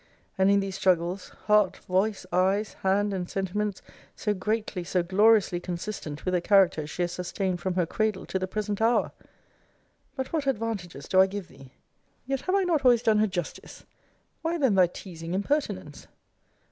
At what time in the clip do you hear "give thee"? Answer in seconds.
11.27-11.73